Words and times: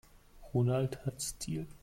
Ronald 0.51 1.05
hat 1.05 1.21
Stil. 1.21 1.67